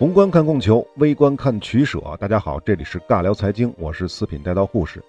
[0.00, 2.00] 宏观看供求，微观看取舍。
[2.18, 5.04] 大家好，这里是尬聊财经，我是四品带刀护士。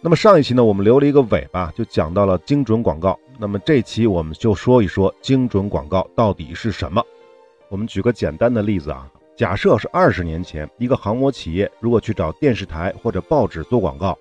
[0.00, 3.18] 那么上一期呢，我们留了一个尾巴，就讲到了精准广告。
[3.36, 7.04] 那么这期我们就说一说精准广告到底是什么。
[7.68, 14.16] 我们举个简单的例子啊，假设是二十年前，一个航模企业如果去找电视台或者报纸做广告，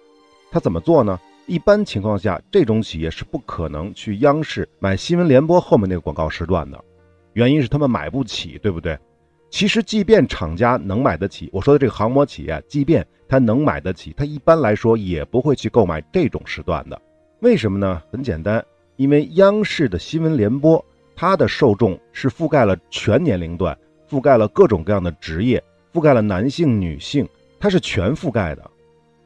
[0.50, 1.20] 他怎么做呢？
[1.46, 6.84] 一般情况下，这种企业是不可能去央视买新闻联播后面那个广告时段的，
[7.34, 8.98] 原因是他们买不起，对不对？
[9.52, 17.00] 其实，即便厂家能买得起，我说的这个航模企业，即便他能买得起，他一般来说也不会去购买这种时段的。
[17.42, 18.02] 为什么呢？
[18.10, 18.64] 很简单，
[18.96, 20.84] 因为央视的新闻联播，
[21.18, 23.78] 它的受众是覆盖了全年龄段，
[24.10, 25.62] 覆盖了各种各样的职业，
[25.94, 27.28] 覆盖了男性、女性，
[27.60, 28.72] 它是全覆盖的。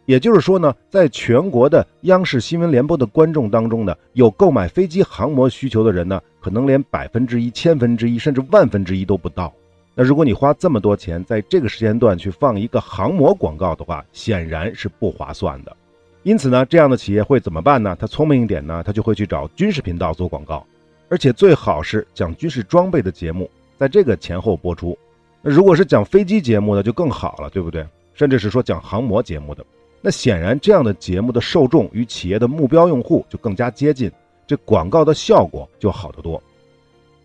[0.08, 9.54] 也就是说呢，在全国的央视新闻联播的观众当中呢，有购买飞机航模需求的人呢，可能连百分之一、千分之一，甚至万分之一都不到。
[9.98, 15.76] 那如果你花这么多钱在这个时间段去放一个航模广告的话，显然是不划算的。
[16.24, 17.96] 因此呢，这样的企业会怎么办呢？
[17.98, 20.66] 他聪明一点呢，他就会去找军事频道做广告，
[21.08, 24.98] 而且最好是讲军事装备的节目，在这个前后播出。
[25.42, 27.88] 那如果是讲飞机节目的就更好了，对不对？
[28.14, 29.64] 甚至是说讲航模节目的，
[30.02, 34.12] 那显然这样的节目的受众与企业的目标用户就更加接近，
[34.48, 36.42] 这广告的效果就好得多。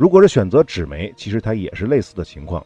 [0.01, 2.65] 如果是选择纸媒，其实它也是类似的情况，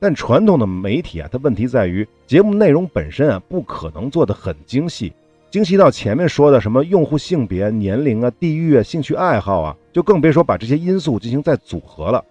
[0.00, 5.12] 但传统的媒体啊，它问题在于节目内容本身啊，不可能做得很精细，
[5.52, 12.24] 精细到前面说的什么用户性别、年龄啊、地域啊、兴趣爱好啊，就更别说把这些因素进行再组合了。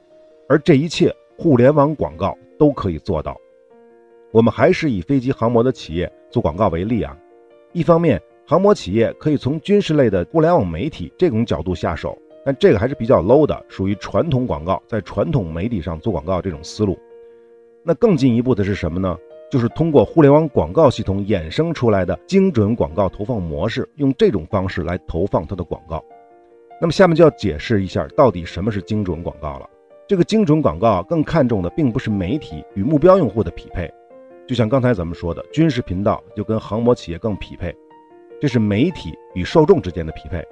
[0.49, 3.37] 而这一切，互联网广告都可以做到。
[4.33, 7.17] 我们还是以飞机航模的企业做广告为例啊，
[7.71, 12.17] 一方面，航模企业可以从军事类的互联网媒体这种角度下手。
[12.45, 16.97] 但这个还是比较 low 的，属于传统广告，在传统媒体上做广告这种思路。
[17.83, 19.17] 那更进一步的是什么呢？
[19.51, 26.03] 就是通过互联网广告系统衍生出来的精准广告投放模式，用这种方式来投放它的广告。
[26.81, 29.69] 那么下面就要解释一下，到底什么是精准广告了。
[30.07, 33.89] 这个精准广告更看重的并不是媒体与目标用户的匹配，
[34.47, 37.73] 就像刚才咱们说的，军事频道就跟航模企业更匹配，
[38.41, 40.43] 这是媒体与受众之间的匹配。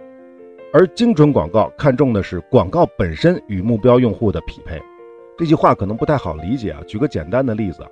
[0.74, 4.82] 而精准广告看重的是广告本身与目标用户的匹配。
[5.38, 7.86] 这句话可能不太好理解啊，举个简单的例子，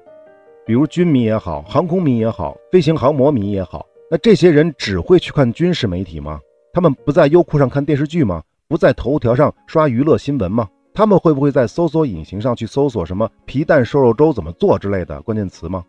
[0.65, 6.39] 比如军迷也好，航空迷也好，飞行航模迷也好，那这些人只会去看军事媒体吗？
[6.71, 8.41] 他们不在优酷上看电视剧吗？
[8.69, 10.69] 不在头条上刷娱乐新闻吗？
[10.93, 15.83] 他们会不会在搜索引擎上去搜索什么皮蛋瘦肉粥怎么做之类的关键词吗？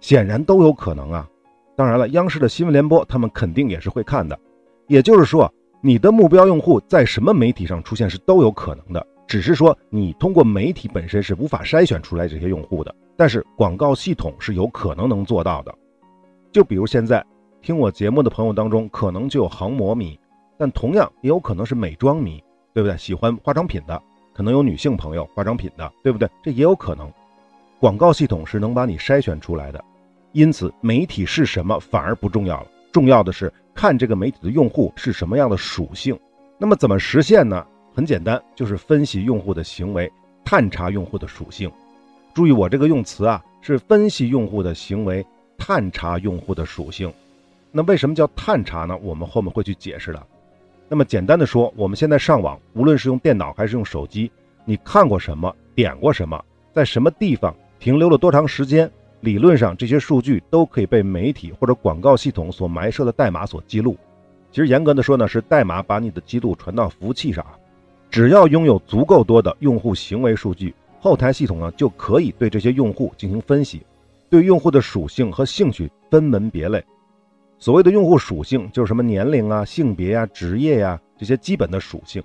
[0.00, 1.28] 显然都有可能啊。
[1.76, 4.36] 当然了，央视的新闻联播他们肯定也是会看的。
[4.88, 5.52] 也就是说。
[5.82, 15.74] 你的目标用户在什么媒体上出现是都有可能的，只是说你通过媒体本身是无法筛选出来这些用户的，但是广告系统是有可能能做到的。
[16.52, 17.24] 就比如现在
[17.62, 20.18] 听我节目的朋友当中，可能就有航模迷，
[20.58, 22.42] 但同样也有可能是美妆迷，
[22.74, 22.94] 对不对？
[22.98, 24.02] 喜欢化妆品的，
[24.34, 26.28] 可能有女性朋友化妆品的，对不对？
[26.42, 27.10] 这也有可能。
[27.78, 29.82] 广告系统是能把你筛选出来的，
[30.32, 33.50] 因此媒体是什么反而不重要了，重要的是。
[33.74, 36.18] 看这个媒体的用户是什么样的属性，
[36.58, 37.66] 那么怎么实现呢？
[37.94, 40.10] 很简单，就是分析用户的行为，
[40.44, 41.70] 探查用户的属性。
[42.32, 45.24] 注意我这个用词啊，是分析用户的行为，
[45.58, 47.12] 探查用户的属性。
[47.72, 48.96] 那为什么叫探查呢？
[49.02, 50.26] 我们后面会去解释的。
[50.88, 54.30] 那么简单的说，我们现在上网，无论是用电脑还是用手机，
[54.64, 56.42] 你看过什么，点过什么，
[56.72, 58.90] 在什么地方停留了多长时间？
[59.20, 63.96] 理论上，这些数据都可以被媒体或者广告系统所埋设的代码所记录。
[64.50, 67.44] 其实严格的说呢，是代码把你的记录传到服务器上。
[68.10, 73.82] 只要拥有足够多的用户行为数据，后台系统呢就可以对这些用户进行分析，
[74.28, 76.82] 对用户的属性和兴趣分门别类。
[77.58, 82.20] 所谓的用户属性，就是什么年龄啊、性别呀、职业呀这些基本的属性，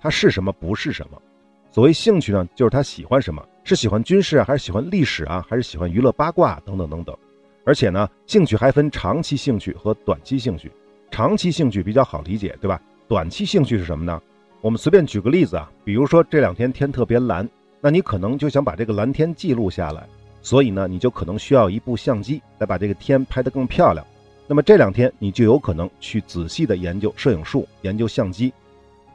[0.00, 1.22] 它是什么不是什么。
[1.70, 3.42] 所谓兴趣呢，就是他喜欢什么。
[3.66, 7.16] 是喜欢军事啊，还是喜欢历史啊，还是喜欢娱乐八卦等等等等。
[7.64, 10.70] 而且呢，兴趣还分长期兴趣和短期兴趣。
[11.10, 12.80] 长期兴趣比较好理解，对吧？
[13.08, 14.22] 短期兴趣是什么呢？
[14.60, 17.48] 我们随便举个例子啊，比如说这两天天特别蓝，
[17.80, 20.06] 那你可能就想把这个蓝天记录下来，
[20.42, 24.06] 所以呢，你就可能需要一部相机来把这个天拍得更漂亮。
[24.46, 28.52] 那么这两天你就有可能去仔细的研究摄影术，研究相机。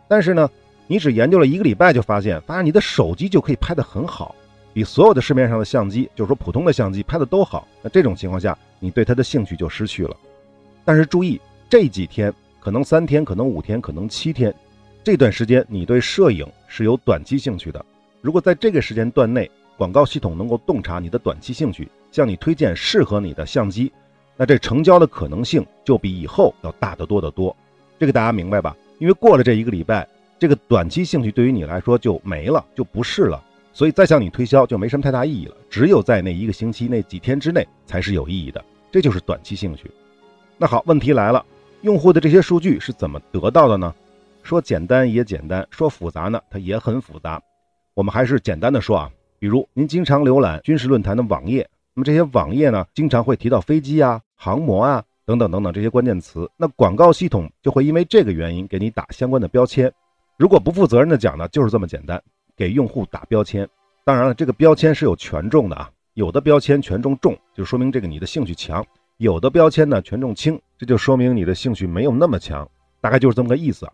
[0.09, 0.50] 但是呢，
[0.88, 4.36] 你只研究了一个礼拜就发现，发现你的手机就可以拍得很好。
[4.73, 10.15] 比所有的市面上的相机，就是说普通的相机拍的都好，那这种情况下，你对它的兴趣就失去了。
[10.85, 11.39] 但是注意，
[11.69, 14.53] 这几天可能三天，可能五天，可能七天，
[15.03, 17.85] 这段时间你对摄影是有短期兴趣的。
[18.21, 23.91] 如果在这个时间段内广告系统能够洞察你的短期兴趣，向你推荐适合你的相机，
[24.38, 27.56] 那这成交的可能性就比以后要大得多得多。
[28.00, 28.75] 这个大家明白吧？
[29.00, 30.07] 因为过了这一个礼拜，
[30.39, 35.56] 这个短期兴趣对于你来说就没了，就不是了，所以再向你推销就没什么太大意义了。
[35.69, 39.89] 只有在那一个星期、那几天之内才是有意义的，这就是短期兴趣。
[40.57, 41.45] 那好，问题来了，
[41.81, 43.94] 用户的这些数据是怎么得到的呢？
[44.44, 47.41] 说简单也简单，说复杂呢，它也很复杂。
[47.94, 59.91] 我们还是简单的说啊，比如您经常浏览军事论坛的网页，那么这些网页呢，经常会提到飞机啊、航模啊等等等等这些关键词，那广告系统就会因为这个原因给你打相关的标签。
[60.38, 62.21] 如果不负责任的讲呢，就是这么简单，
[62.56, 63.68] 给用户打标签。
[64.03, 68.83] 当然了，这个标签是有权重的啊，有的标签权重重，就说明这个你的兴趣强；
[69.18, 72.69] 有的标签呢权重轻，这就说明你的兴趣没有那么强，
[73.00, 73.94] 大概就是这么个意思啊。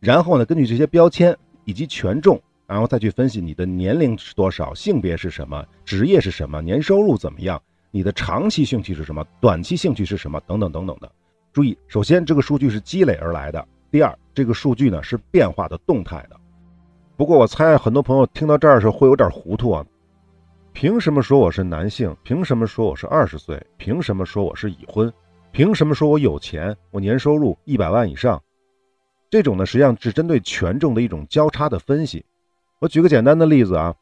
[0.00, 2.40] 然后呢，根据这些标签以及权重。
[2.66, 7.58] 然后再去分析你的年龄是多少，性别是什么，职业是什么，年收入怎么样，
[7.90, 11.10] 你的长期兴趣是什么，短期兴趣是什么，等等等等的。
[11.50, 13.58] 注意，首先这个数据是积累而来的；
[13.90, 16.38] 第二，这个数据呢是变化的、动态的。
[17.18, 19.84] 不过我猜很多朋友听到这儿的时候会有点糊涂啊，
[20.72, 22.16] 凭什么说我是男性？
[22.22, 23.60] 凭什么说我是二十岁？
[23.76, 25.12] 凭什么说我是已婚？
[25.50, 26.76] 凭什么说我有钱？
[26.92, 28.40] 我年收入一百万以上？
[29.28, 32.24] 这种呢实际上是针对权重的一种交叉的分析。
[32.78, 33.92] 我举个简单的例子啊，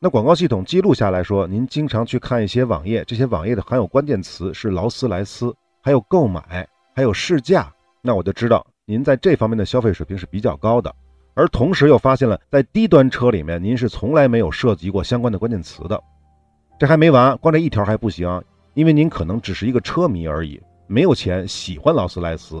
[0.00, 7.72] 那广告系统记录下来说，您经常去看一些网页，这些网页的含有关键词是劳斯莱斯，还有购买，还有试驾，
[8.02, 10.92] 那我就知道您在这方面的消费水平是比较高的。
[11.38, 16.02] 而同时又发现了在低端车里面，您是从来没有涉及过相关的关键词的。
[16.80, 18.42] 这还没完，光这一条还不行，
[18.74, 22.60] 因为您可能只是一个车迷而已，没有钱喜欢劳斯莱斯，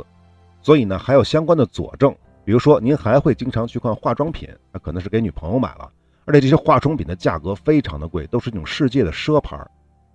[0.62, 2.14] 所以呢还有相关的佐证。
[2.44, 5.90] 比如说，您还会经常去看化妆品，那可能是给女朋友买了，
[6.24, 9.58] 而且这些化妆品的价格非常的贵，都是那种世界的奢牌。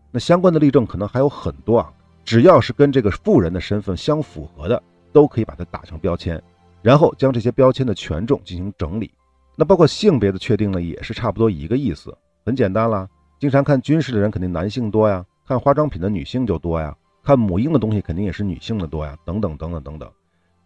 [0.10, 1.92] 那相关的例证可能还有很多啊，
[2.24, 4.82] 只要是跟这个富人的身份相符合的，
[5.12, 6.42] 都可以把它打成标签，
[6.84, 9.12] 然后将这些标签的权重进行整理。
[9.56, 12.16] 那包括性别的确定呢，也是差不多一个意思，
[12.46, 13.10] 很简单啦。
[13.40, 20.12] 经常看军事的人肯定男性多呀，看化妆品的女性就多呀，看母婴的东西肯定也是女性的多呀，等等等等等等。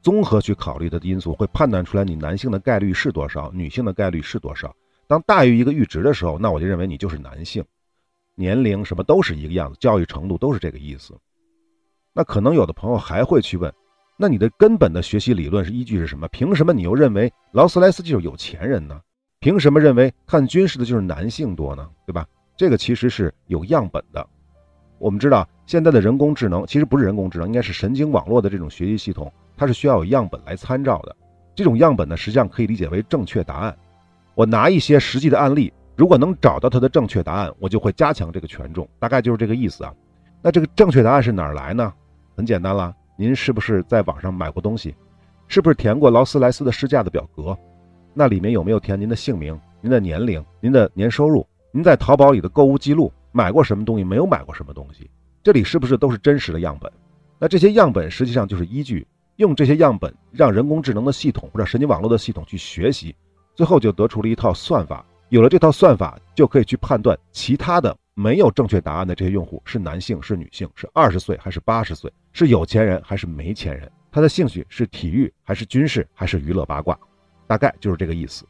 [0.01, 4.73] 综合去考虑的因素，会判断出来你男性的概率是多少，女性的概率是多少。
[5.07, 7.63] 当大于一个阈值的时候，那我就认为你就是男性。
[8.35, 11.13] 年龄什么都是一个样子，教育程度都是这个意思。
[12.13, 13.73] 那可能有的朋友还会去问，
[14.19, 16.27] 那你的根本的学习理论是依据是什么？
[16.29, 18.99] 凭什么你又认为劳斯莱斯就是有钱人呢？
[19.39, 21.87] 凭什么认为看军事的就是男性多呢？
[22.07, 22.25] 对吧？
[22.57, 24.27] 这个其实是有样本的。
[24.97, 29.31] 我们知道现在的人工智能其实不是人工智能，应该是神经网络的这种学习系统。
[29.55, 31.15] 它是需要有样本来参照的，
[31.53, 33.77] 这种样本呢，实际上可以理解为正确答案。
[34.33, 39.93] 我拿一些实际的案例，如果能找到它的正确答案，我就会加强这个权重，大概就是这个意思啊。
[40.41, 41.93] 那这个正确答案是哪儿来呢？
[42.35, 44.95] 很简单了，您是不是在网上买过东西？
[45.47, 47.57] 是不是填过劳斯莱斯的试驾的表格？
[48.13, 51.45] 那里面有没有填您的姓名、您的年龄、您的年收入？
[51.71, 53.11] 您在淘宝里的购物记录？
[53.31, 54.03] 买过什么东西？
[54.03, 55.09] 没有买过什么东西？
[55.41, 56.91] 这里是不是都是真实的样本？
[57.39, 59.05] 那这些样本实际上就是依据。
[59.37, 63.15] 用这些样本让人工智能的系统或者神经网络的系统去学习，
[63.55, 65.05] 最后就得出了一套算法。
[65.29, 72.11] 有了这套算法，就可以去判断其他的没有正确答案的这些用户是男性是女性，是二十岁还是八十岁，
[72.45, 76.97] 是有钱人还是没钱人，他的兴趣是体育还是军事还是娱乐八卦，
[77.47, 78.45] 大概就是这个意思。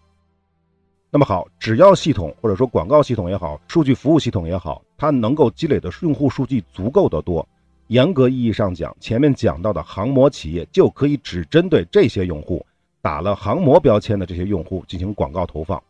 [1.10, 7.48] 那么好，只要系统或者说广告系统也好，数据服务系统也好，它能够积累的用户数据足够的多。
[7.88, 12.66] 严格意义上讲，前面讲到的航模企业就可以只针对这些用户
[13.02, 15.82] 打了航模标签的这些用户进行广告投放。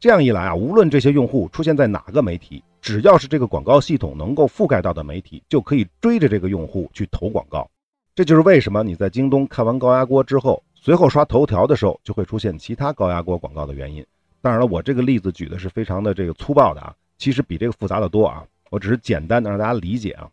[0.00, 7.68] 这样一来啊，无论这些用户出现在哪个媒体，只要是这个广告系统能够覆盖到的媒体，就可以追着这个用户去投广告。
[8.14, 14.04] 这就是为什么你在京东看完高压锅之后，随后刷头条的时候就会出现其他高压锅广告的原因。
[14.40, 18.44] 当然了，我这个例子举的是非常的这个粗暴的啊，其实比这个复杂的多啊。
[18.70, 20.28] 我只是简单的让大家理解啊。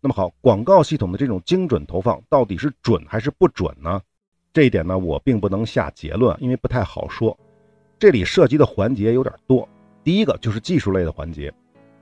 [0.00, 4.00] 那么好，广告系统的这种精准投放到底是准还是不准呢？
[4.52, 7.36] 这一点呢，我并不能下结论，因为不太好说。
[7.98, 9.68] 这里涉及的环节有点多。
[10.04, 11.52] 第一个就是技术类的环节，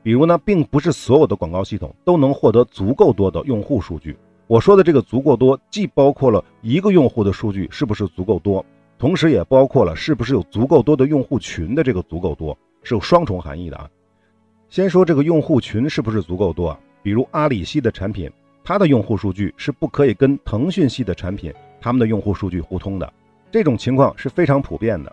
[0.04, 4.14] 比如呢，并不是所有的广告系统都能获得足够多的用户数据。
[4.46, 8.62] 我说的这个足够多，既包括了一个用户的数据是不是足够多，
[8.99, 13.88] 同时也包括了是不是有足够多的用户群的这个足够多，是有双重含义的啊。
[14.68, 16.78] 先说这个用户群是不是足够多啊？
[17.02, 18.30] 比如阿里系的产品，
[18.62, 23.11] 它的用户数据是不可以跟腾讯系的产品他们的用户数据互通的，
[23.50, 25.11] 这种情况是非常普遍的。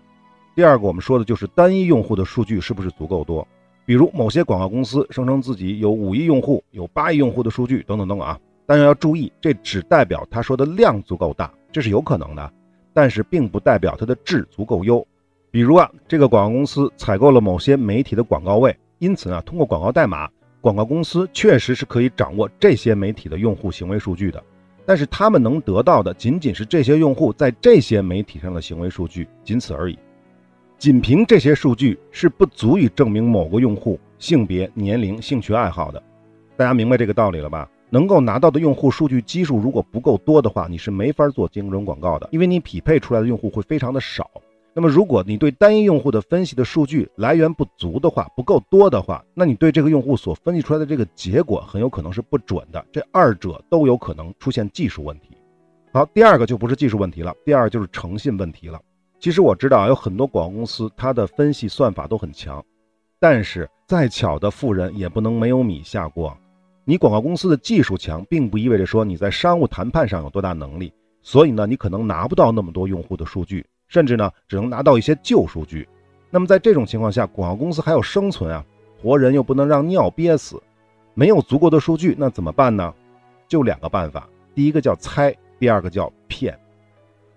[0.53, 3.47] 第二个，我们说的就是单一用户的数据是不是足够多？
[3.85, 8.39] 比如某些广告公司声称自己有五亿用户、有八亿用户的数据等等等等啊。
[8.65, 12.53] 但是要注意，这只代表他说的量足够大，这是有可能的，
[12.93, 15.05] 但是并不代表它的质足够优。
[15.49, 20.29] 比如啊，这个广告公司采购了某些媒体的广告位，因此呢，通过广告代码，
[20.61, 24.41] 广告公司确实是可以掌握这些媒体的用户行为数据的。
[24.85, 29.99] 但是他们能得到的仅仅是这些用户在这些媒体上的行为数据，仅此而已。
[30.81, 36.01] 仅凭这些数据是不足以证明某个用户性别、年龄、兴趣爱好的。
[36.57, 37.69] 大家明白这个道理了吧？
[37.91, 44.27] 能够拿到的用户数据基数如果不够多的话，你是没法做精准广告的，因为你匹配出来的用户会非常的少。
[44.73, 52.83] 那么，如果你对单一用户的分析的数据来源不足的话，不够多的话，那你对这个用户所分析出来的这个结果很有可能是不准的。
[52.91, 55.37] 这二者都有可能出现技术问题。
[55.93, 58.81] 好，第二个就不是技术问题了，第二就是诚信问题了。
[59.21, 62.65] 其实我知道有很多广告公司，它的分析算法都很强，
[63.19, 66.35] 但是再巧的富人也不能没有米下锅。
[66.85, 70.91] 你广告公司的技术强，并不意味着说你在商务谈判上有多大能力。
[71.21, 75.87] 所以呢，你可能拿不到那么多用户的数据，甚至呢，只能拿到一些旧数据。
[76.31, 78.65] 那么在这种情况下，广告公司还要生存啊，
[78.99, 80.59] 活人又不能让尿憋死，
[81.13, 82.91] 没有足够的数据，那怎么办呢？
[83.47, 86.57] 就两个办法，第一个叫猜，第二个叫骗。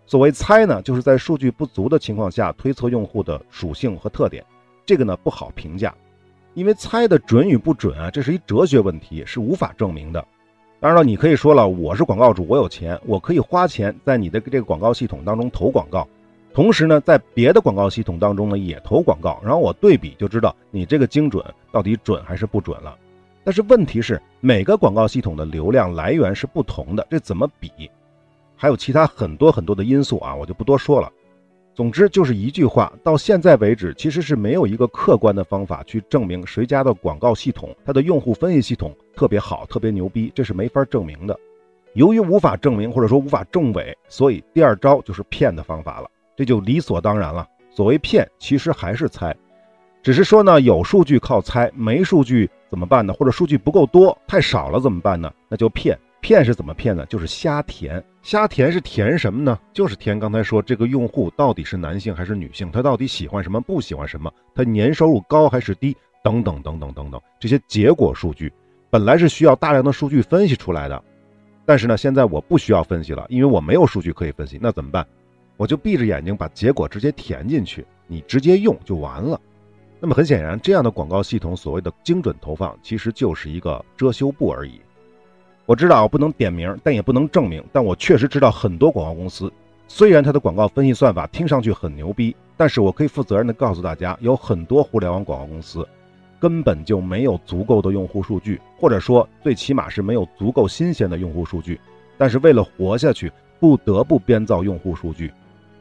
[0.07, 4.45] 所谓猜呢，就是在数据不足的情况下推测用户的属性和特点，
[4.85, 5.95] 这个呢不好评价，
[6.53, 10.25] 因为猜的准与不准啊，这是一哲学问题，是无法证明的。
[10.81, 16.07] 当然了，你可以说了，我是广告主，我有钱，我可以花钱在你的这个广告系统当中投广告，
[16.53, 21.43] 同时呢，在别的广告系统当中呢也投广告，然后我对比就知道你这个精准
[21.73, 22.95] 到底准还是不准了。
[23.43, 27.71] 但是问题是，每个广告系统的流量来源是不同的，这怎么比？
[28.57, 31.11] 还有其他很多很多的因素啊，我就不多说了。
[31.75, 41.37] 总之就是一句话，到现在为止，其实是没有一个客观的方法去证明谁家的广告系统、它的用户分析系统特别好、特别牛逼，这是没法证明的。
[41.95, 47.47] 由于无法证明或者说无法证伪，所以第二招就是骗的方法了，这就理所当然了。
[47.71, 49.35] 所谓骗，其实还是猜，
[50.01, 53.13] 只是说呢，有数据靠猜，没数据怎么办呢？
[53.13, 55.33] 或者数据不够多、太少了怎么办呢？
[55.49, 55.99] 那就骗。
[56.21, 57.05] 骗是怎么骗呢？
[57.07, 59.59] 就是瞎填，瞎填是填什么呢？
[59.75, 68.51] 就是填刚才说这个用户到底是男性还是女性，他到底喜欢什么，不喜欢什么，他年收入高还是低，等等等等等等，这些结果数据
[68.89, 71.05] 本来是需要大量的数据分析出来的，
[71.67, 75.07] 但是呢，现在我不需要分析了，因为我没有数据可以分析，那怎么办？
[75.59, 79.39] 我就闭着眼睛把结果直接填进去，你直接用就完了。
[80.01, 84.81] 那么很显然，这样的广告系统所谓的精准投放，其实就是一个遮羞布而已。
[85.67, 87.65] 我知道我不能点名，但也不能证明。
[87.73, 89.53] 但我确实知道很多广告公司，
[89.89, 95.87] 虽然它的广告分析算法听上去很牛逼，但是我可以负责任的告诉大家，有很多互联网广告公司
[96.39, 101.81] 根本就没有足够的用户数据，或者说最起码是没有足够新鲜的用户数据。
[102.19, 105.33] 但是为了活下去，不得不编造用户数据。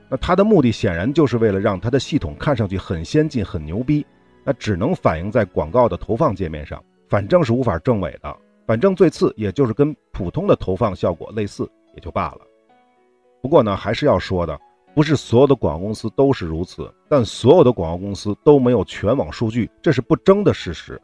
[0.07, 4.05] 那它的目的显然就是为了让它的系统看上去很先进、很牛逼。
[4.45, 8.35] 那只能反映在广告的投放界面上，反正是无法证伪的。
[8.65, 12.41] 反正最次也就是跟普通的投放效果类似，也就罢了。
[13.41, 14.57] 不过呢，还是要说的，
[14.95, 21.01] 不是所有的广告公司都是如此，但所有的广告公司都没有全网数据，这是不争的事实。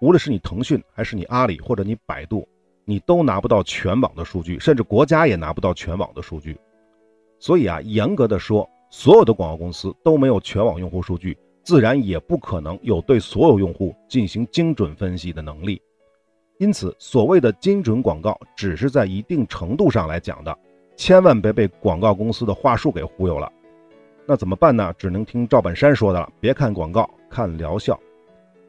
[0.00, 2.48] 无论是你腾讯，还是你阿里，或者你百度，
[2.84, 6.58] 你都拿不到全网的数据，甚至国家也拿不到全网的数据。
[7.38, 15.80] 所以啊，严格的说，所有的广告公司都没有全网用户数据，自然也不可能有对所有用户进行精准分析的能力。
[16.62, 20.56] 因此，所谓的精准广告只是在一定程度上来讲的，
[20.94, 23.50] 千万别被广告公司的话术给忽悠了。
[24.24, 24.94] 那怎么办呢？
[24.96, 27.98] 只能听赵本山说的了，别看广告，看疗效。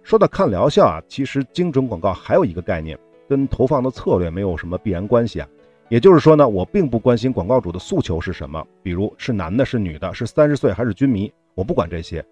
[0.02, 2.98] 说到看疗效啊，其实精准广告还有一个概念，
[3.30, 5.48] 跟投放的策略没有什么必然关系啊。
[5.88, 12.26] 也就是说呢，我并不关心广告主的诉求是什么，比如是男的、是女的、是三十岁还是军迷，我不管这些。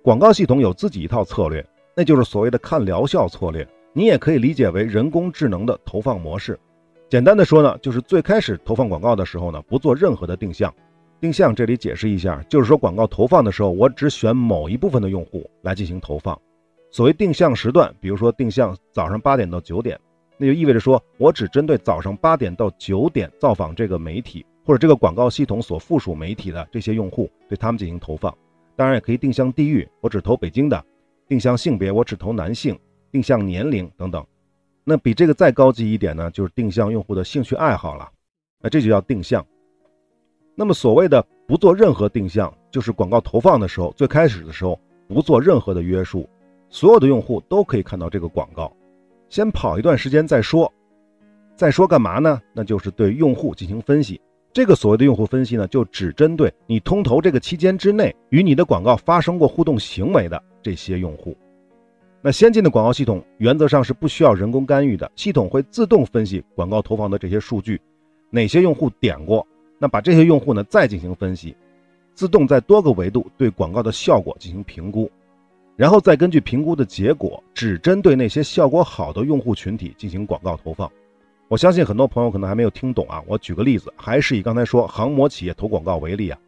[0.00, 1.62] 广告系统有自己一套策略，
[1.94, 3.68] 那就是所谓的看疗效策略。
[3.92, 6.58] 你也可以理解为人工智能的投放模式。
[7.08, 10.72] 简单的说呢，就是最开始投放广告的时候呢，不做任何的定向。
[11.20, 16.36] 定向这里解释一下，就是说广告投放的时候，我只选某一部分的用户来进行投放。
[16.90, 19.98] 所谓定向时段，比如说定向早上八点到九点，
[20.36, 28.36] 那就意味着说我只针对早上八点到九点造访这个媒体或者这个广告系统所附属媒体的这些用户，对他们进行投放。
[28.74, 30.80] 当然也可以定向地域，我只投北京的；
[31.28, 32.76] 定向性别，我只投男性。
[33.12, 34.26] 定向年龄等等，
[34.82, 38.10] 那比这个再高级一点呢，就是定向用户的兴趣爱好了。
[38.60, 39.46] 那这就叫定向。
[40.54, 46.28] 那么所谓的不做任何定向，就是广告投放的时候，最开始的时候不做任何的约束。
[46.68, 48.74] 所有的用户都可以看到这个广告，
[49.28, 50.72] 先跑一段时间再说。
[51.54, 52.40] 再说干嘛呢？
[52.54, 54.18] 那就是对用户进行分析。
[54.54, 61.36] 这个所谓的用户分析呢，就只针对你通投这个期间之内与你的广告发生过互动行为的这些用户。
[62.24, 67.80] 那先进的广告系统原则上是不需要人工干预的，系统会自动分析广告投放的这些数据，
[68.30, 69.44] 哪些用户点过，
[69.76, 71.56] 那把这些用户呢再进行分析，
[72.14, 75.10] 自动在多个维度对广告的效果进行评估，
[75.74, 80.88] 然后再根据评估的结果，只针对那些效果好的用户群体进行广告投放。
[81.48, 86.38] 我相信很多朋友可能还没有听懂啊，我举个例子，还是以刚才说航模企业投广告为例啊。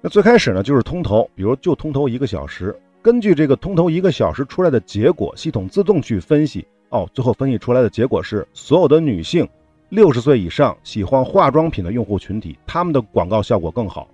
[0.00, 2.74] 那最开始呢就是通投，比如就通投一个小时，
[3.06, 9.48] 根据这个通投一个小时出来的结果，系统自动去分析，哦，最后分析出来的结果是所有的女性
[9.90, 14.08] 六十岁以上喜欢化妆品的用户群体，他们的广告效果更好。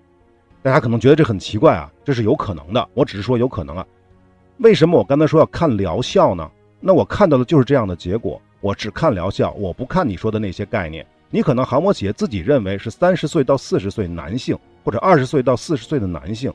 [0.61, 3.87] 大家可能觉得这很奇怪啊，这是有可能的，我只是说有可能啊。
[4.59, 6.47] 为什么我刚才说要看疗效呢？
[6.79, 8.39] 那我看到的就是这样的结果。
[8.61, 11.07] 我只看疗效，我不看你说的那些概念。
[11.31, 16.53] 你可能航模企业自己认为是三十岁到四十岁男性，或者二十岁到四十岁的男性。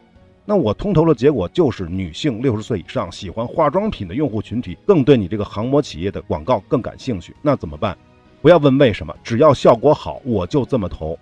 [0.50, 7.36] 那我通投的结果就是女性六十岁以上喜欢化妆品的用户群体更对你这个航模企业的广告更感兴趣。
[7.42, 7.98] 那怎么办？
[8.42, 11.20] 不要问为什么，只要效果好，我就这么投，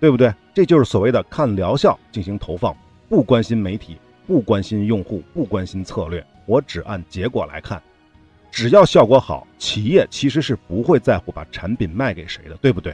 [0.00, 0.34] 对不对？
[0.52, 2.76] 这就是所谓的看疗效进行投放，
[3.08, 7.80] 不关心媒体，不关心用户，不关心策略，我只按结果来看。
[8.50, 12.92] 只要效果好，企业其实是不会在乎把产品卖给谁的，对不对？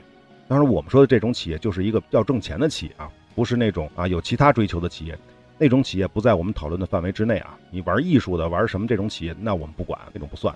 [0.49, 5.17] 当然，我们说的这种企业就是一个要挣钱的企业啊，不是那种啊有其他追求的企业，
[5.63, 7.57] 那种企业不在我们讨论的范围之内啊。
[7.71, 10.53] 你玩艺术的，玩什么这种企业，那我们不管，那种不算。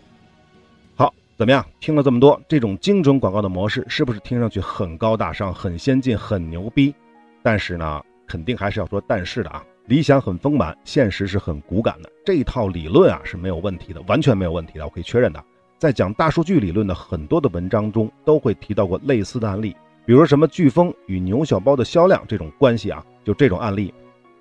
[0.96, 1.64] 好，怎么样？
[1.78, 6.92] 听了这么多，这种精准广告的模式是不是听上去很高大上、很先进、很牛逼？
[7.40, 9.62] 但是呢，肯定还是要说但是的啊。
[9.86, 12.10] 理想很丰满，现实是很骨感的。
[12.24, 15.40] 这一套理论啊是没有问题的，完全没有问题的，我可以确认的。
[15.78, 23.94] 在讲大数据理论的很多的文章中，都会提到过类似的案例，比如什么飓风与牛小包的销量这种关系啊，就这种案例。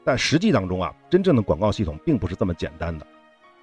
[0.05, 3.05] 但实际当中啊，真正的广告系统并不是这么简单的。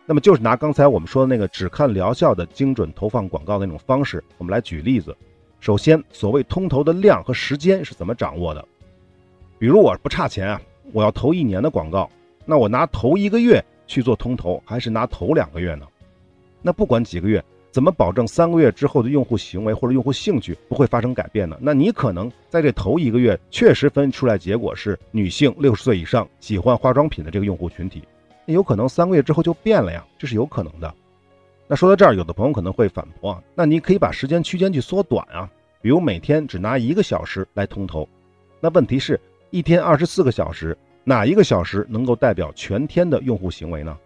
[0.04, 5.16] 那么就是拿刚才我们说的那个只看疗效的精准投放广告那种方式，我们来举例子。
[5.60, 8.68] 首先，所谓通投的量和时间是怎么掌握的？
[9.60, 10.60] 比如我不差钱啊。
[10.92, 12.10] 我要投一年的广告，
[12.44, 15.86] 那我拿头一个月去做通投，还是拿头两个月呢？
[16.60, 17.42] 那不管几个月，
[17.72, 21.56] 怎么保证三个月之后的用户行为或者用户兴趣不会发生改变呢？
[21.58, 28.02] 那你可能在这头一个月确实分出来结果是女性六十岁以上喜欢化妆品的这个用户群体，
[28.44, 30.94] 那有可能三个月之后就变了呀，这是有可能的。
[31.66, 35.48] 那说到这儿，有的朋友可能会反驳啊，那你可以把时间区间去缩短啊，
[35.80, 38.06] 比如每天只拿一个小时来通投。
[38.60, 39.18] 那问题是？
[39.50, 43.96] 一天二十四个小时，哪一个小时能够代表全天的用户行为呢？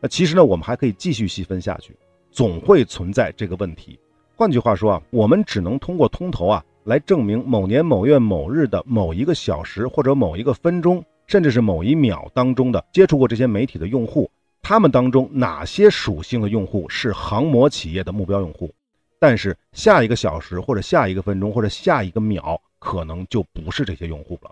[0.00, 1.96] 那其实呢，我们还可以继续细分下去，
[2.32, 3.98] 总会存在这个问题。
[4.34, 14.28] 换句话说啊，我们只能通过通投啊，来证明某年某月某日的某一个小时或者某一个分钟，甚至是某一秒当中的接触过这些媒体的用户，
[14.62, 18.74] 他们当中哪些属性的用户是航模企业的目标用户，
[19.20, 24.50] 但是下一个小时或者下一个分钟或者下一个秒，可能就不是这些用户了。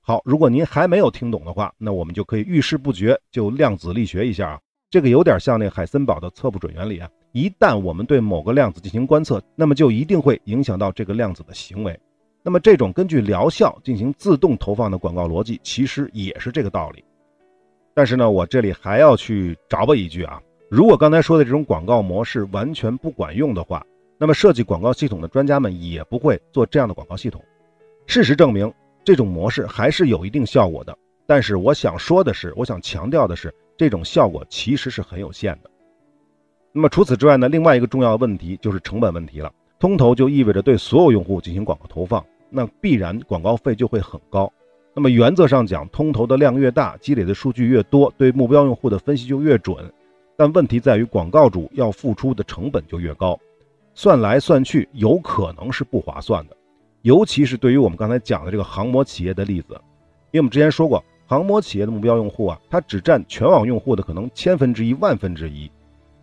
[0.00, 4.60] 好，如果您还没有听懂的话，那我们就可以遇事不决，就量子力学一下啊。
[4.90, 7.08] 这个有点像那海森堡的测不准原理啊。
[7.30, 11.98] 一旦我们对某个量子进行观测，那么就一定会影响到这个量子的行为。
[12.42, 17.04] 那么这种根据疗效进行自动投放的广告逻辑，其实也是这个道理。
[17.94, 23.86] 但是呢，我这里还要去找吧一句啊，如果刚才说的这种广告模式完全不管用的话，
[24.18, 27.40] 那么设计广告系统的专家们也不会做这样的广告系统。
[28.06, 28.72] 事实证明。
[29.02, 35.70] 这种模式还是有一定效果的，但是我想说的是，我想强调的是，这种效果其实是很有限的。
[36.70, 39.50] 那么除此之外呢，另外一个重要的问题就是成本问题了。
[39.78, 44.52] 通投就意味着对所有用户进行广告投放，那必然广告费就会很高。
[44.92, 49.90] 那么原则上讲，通投的量越大，积累的数据越多，对目标用户的分析就越准。
[50.36, 53.40] 但问题在于，广告主要付出的成本就越高，
[53.94, 56.56] 算来算去，有可能是不划算的。
[57.00, 59.72] 尤其是对于我们刚才讲的这个航模企业的例子，
[60.32, 65.70] 因为我们之前说过，航模企业的目标用户啊，它只占全网用户的可能千分之一、万分之一，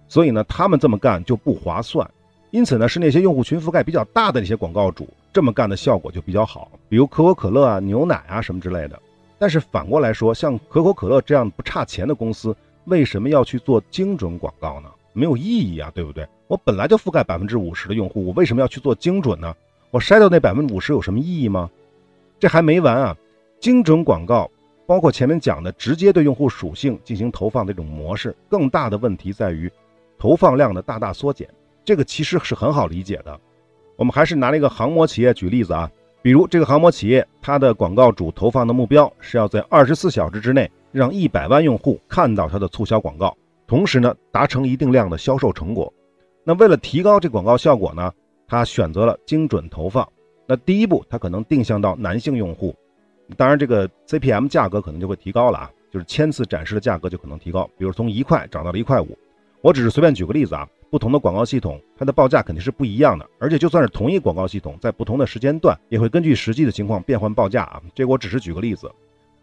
[0.10, 2.06] 所以呢，他们这么干就不划算。
[2.52, 9.00] 因此呢，是那些用户群覆盖比较大的那些广告主这么干的效果就比较好，比如可口可乐啊、牛奶啊什么之类的。
[9.40, 14.90] 但是反过来说，像可口可乐这样不差钱的公司，为什么要去做精准广告呢？
[15.14, 16.28] 没有意义啊，对不对？
[16.48, 19.56] 我本来就覆盖百分之五十的用户，我为什么要去做精准呢？
[19.90, 21.70] 我筛掉那百分之五十有什么意义吗？
[22.42, 23.16] 这还没完啊！
[23.60, 24.52] 精准广告
[24.88, 29.70] 包括前面讲的直接对用户属性进行投放的这种模式，更大的问题在于
[30.18, 31.48] 投放量的大大缩减。
[31.84, 33.40] 这个其实是很好理解的。
[33.98, 43.36] 我们还是拿了一个航模企业举例子啊，比如这个航模企业，它的广告主投放的目标是要在二十四小时之内让一百万用户看到它的促销广告，
[43.68, 45.94] 同时呢达成一定量的销售成果。
[46.46, 48.10] 那为了提高这广告效果呢，
[48.48, 50.08] 他选择了精准投放。
[50.46, 52.74] 那第一步，他可能定向到男性用户。
[53.36, 59.18] 当然，这个 CPM 价格可能就会提高了啊，就是千次展示的价格就可能提高，比如从一块涨到了一块五。
[59.62, 67.82] 我只是随便举个例子啊，不同的广告系统它的报价肯定是不一样的，而且就算是同一广告系统，在不同的时间段也会根据实际的情况变换报价啊。
[67.94, 68.90] 这我只是举个例子。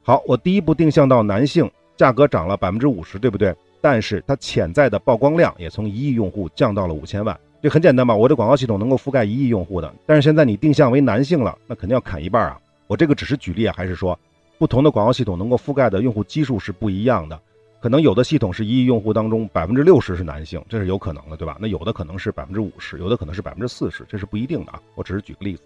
[0.03, 3.55] 好，我第一步定向到男性，价格涨了百分之五十，对不对？
[3.81, 7.39] 但是它潜在的曝光量也从一亿用户降到了五千万。
[7.61, 8.15] 这很简单吧？
[8.15, 12.59] 我的广告系统能够覆盖一亿用户的，但是现在你定向为男性了，那肯定要砍一半啊。
[12.95, 14.17] 我这个只是举例啊，还是说
[14.57, 17.37] 不同的广告系统能够覆盖的用户基数是不一样的？
[17.81, 21.57] 可能有的系统是一亿用户当中百分之六十是男性，这是有可能的，对吧？
[21.61, 24.81] 那有的可能是百分之五十，有的可能是百分之四十，这是不一定的啊。
[24.95, 25.63] 我只是举个例子。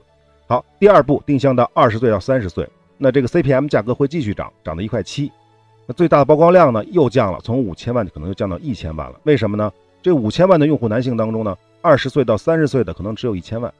[0.46, 5.30] 好，第二步定向到二十岁到三十岁，那这个 CPM 价格会继续涨，涨到一块七。
[5.84, 9.20] 那最大的曝光量呢又降了，从五千万可能就降到一千万了。
[9.24, 9.70] 为什么呢？
[10.02, 13.70] 这五千万的用户男性当中呢，二十岁到三十岁的可能只有一千万。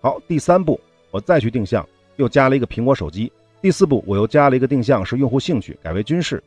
[0.00, 0.80] 好，第三步
[1.12, 1.88] 我再去定向。
[2.18, 6.42] 又加了一个苹果手机，第四步我又加了一个定向是用户兴趣，改为军事，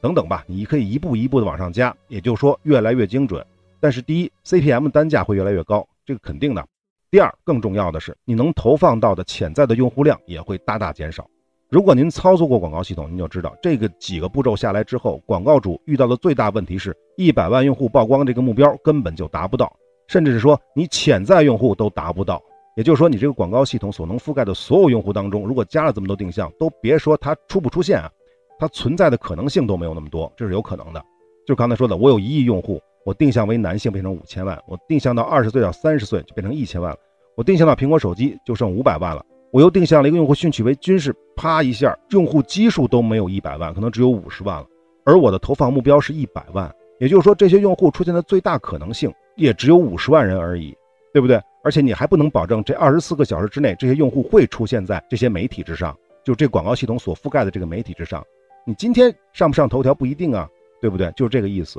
[0.00, 3.44] 等等吧，你可以一步一步的往上加，也就是说越来越精准。
[3.80, 6.64] 但是第一，CPM 单价会越来越高，这个肯定的。
[7.10, 11.26] 第二，更重要的是，你能投放到的潜在的用户量也会大大减少。
[11.68, 19.74] 如果您操作过广告系统，您就知道这个几个步骤下来之后，广告主遇到的最大问题是一百万用户曝光这个目标根本就达不到，
[20.08, 22.42] 甚至是说你潜在用户都达不到。
[22.74, 28.10] 也就是说，你这个广告系统所能覆盖的所有用户当中，如果加了这么多定向，都别说它出不出现啊，
[28.58, 31.04] 它存在的可能性都没有那么多，这是有可能的。
[31.46, 36.96] 就刚才说的，我有一亿用户，我定向为男性变成五千万，我定向到二十岁到三十岁就变成一千万了，
[37.36, 44.66] 我定向到苹果手机就剩五百万了，我又定向了一个用户兴趣为军事，啪一下，用户基数都没有一百万，可能只有五十万了，
[45.04, 50.74] 而我的投放目标是一百万，也就是说，这些用户出现的最大可能性也只有五十万人而已，
[51.12, 51.38] 对不对？
[51.64, 58.24] 而且你还不能保证这二十四个小时之内，这些用户会出现在这些媒体之上，就这广告系统所覆盖的这个媒体之上。
[58.64, 60.48] 你今天上不上头条不一定啊，
[60.80, 61.10] 对不对？
[61.16, 61.74] 就是这个意思。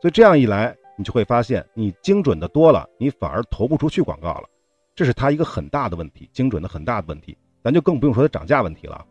[0.00, 4.44] 所以这样一来，你就会发现，你精准的多了，你反而投不出去广告了，
[4.94, 7.36] 这是它一个很大的问题，精准的很大的问题。
[7.64, 9.04] 咱就更不用说它涨价问题了。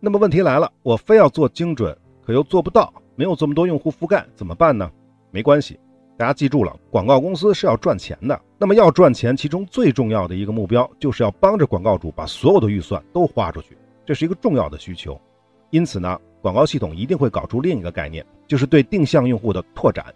[0.00, 4.90] 那么问题来了，我非要做精准，可又做不到，没有这么多用户覆盖，怎么办呢？
[5.30, 5.78] 没关系。
[6.16, 8.40] 大家记住了，广告公司是要赚钱的。
[8.58, 15.20] 那么要赚钱，其中最重要的一个目标，就是要帮着广告主把所有的预算都花出去，这是一个重要的需求。
[15.70, 20.06] 因此呢，广告系统一定会搞出另一个概念，就是对定向用户的拓展。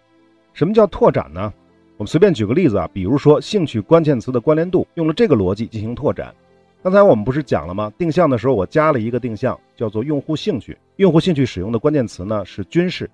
[0.53, 1.53] 什么叫拓展呢？
[1.97, 6.33] 我们随便举个例子啊，比如说兴趣关键词的关联度，用了这个逻辑进行拓展。
[6.81, 7.93] 刚才我们不是讲了吗？
[7.95, 10.75] 定向的时候，我加了一个定向，叫做用户兴趣。
[10.95, 13.07] 用户兴趣使用的关键词呢是军事。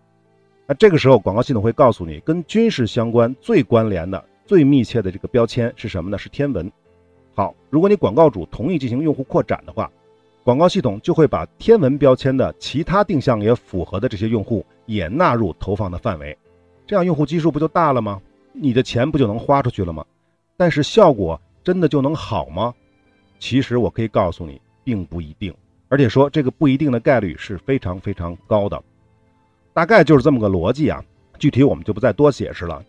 [0.66, 6.17] 那这个时候，广告系统会告诉你，跟军事相关最关联的、最密切的这个标签是什么呢？
[6.17, 6.71] 是天文。
[7.36, 9.91] 好，如果你广告主同意进行用户扩展的话，
[10.43, 16.36] 广告系统就会把天文标签的其他定向也符合的这些用户也纳入投放的范围，
[16.88, 18.21] 这样用户基数不就大了吗？
[18.53, 20.05] 你的钱不就能花出去了吗？
[20.55, 22.73] 但是效果真的就能好吗？
[23.39, 25.53] 其实我可以告诉你，并不一定，
[25.89, 28.81] 而且说这个不一定的概率是非常非常高的。
[29.73, 31.03] 大概就是这么个逻辑啊，
[31.38, 32.81] 具体我们就不再多解释了。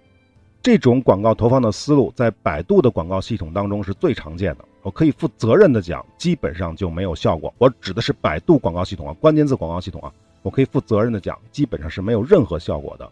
[0.60, 4.64] 这种广告投放的思路在百度的广告系统当中是最常见的。
[4.82, 7.52] 我可以负责任的讲，基本上就没有效果。
[7.58, 13.08] 我指的是百度广告系统啊，关键字广告系统啊，我可以负责任的讲，基本上是没有任何效果的。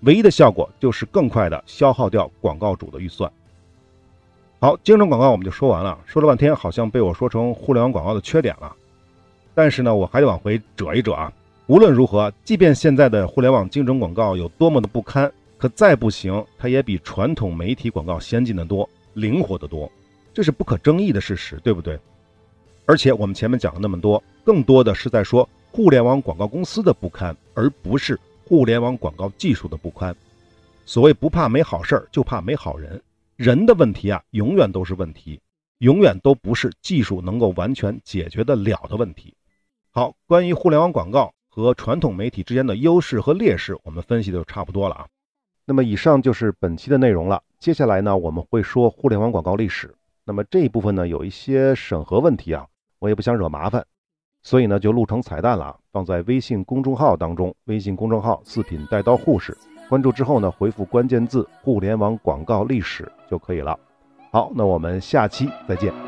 [0.00, 3.30] 唯一的效果就是更快的消耗掉广告主的预算。
[4.60, 8.74] 好，精准广告我们就说完了，说了半天好像被我说成互联网广告的缺点了。
[9.54, 11.32] 但是呢，我还得往回折一折啊。
[11.66, 19.90] 无论如何，即便现在的互联网精准广告有多么的不堪，可再不行，它也比传统媒体广告先进的多，灵活的多，
[20.32, 21.98] 这是不可争议的事实，对不对？
[22.86, 30.16] 而且我们前面讲了那么多，更多的是在说互联网广告公司的不堪，而不是互联网广告技术的不堪。
[30.86, 33.02] 所谓不怕没好事儿，就怕没好人。
[33.36, 35.40] 人的问题啊，永远都是问题，
[35.78, 39.34] 永远都不是技术能够完全解决得了的问题。
[39.90, 41.32] 好，关于互联网广告。
[41.50, 45.08] 和传统媒体之间的优势和劣势，我们分析的就差不多了啊。
[45.68, 47.42] 那么以上就是本期的内容了。
[47.58, 49.94] 接下来呢，我们会说互联网广告历史。
[50.24, 52.64] 那么这一部分呢，有一些审核问题啊，
[52.98, 53.84] 我也不想惹麻烦，
[54.42, 57.54] 所以呢就录成彩蛋了，放在微信公众号当中。
[57.66, 59.54] 微信公众号“四品带刀护士”，
[59.90, 63.78] 关注之后呢，回复关键字“互联网广告历史”就可以了。
[64.32, 66.07] 好，那我们下期再见。